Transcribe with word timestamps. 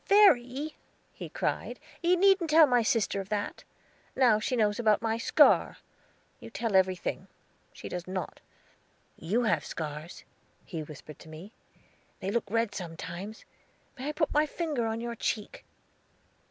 "Verry," 0.07 0.75
he 1.11 1.29
cried, 1.29 1.79
"you 2.01 2.17
needn't 2.17 2.49
tell 2.49 2.65
my 2.65 2.81
sister 2.81 3.21
of 3.21 3.29
that; 3.29 3.63
now 4.15 4.39
she 4.39 4.55
knows 4.55 4.79
about 4.79 4.99
my 5.03 5.15
scar. 5.19 5.77
You 6.39 6.49
tell 6.49 6.75
everything; 6.75 7.27
she 7.71 7.87
does 7.87 8.07
not. 8.07 8.39
You 9.15 9.43
have 9.43 9.63
scars," 9.63 10.23
he 10.65 10.81
whispered 10.81 11.19
to 11.19 11.29
me; 11.29 11.53
"they 12.19 12.31
look 12.31 12.49
red 12.49 12.73
sometimes. 12.73 13.45
May 13.95 14.07
I 14.09 14.11
put 14.11 14.33
my 14.33 14.47
finger 14.47 14.87
on 14.87 15.01
your 15.01 15.13
cheek?" 15.13 15.63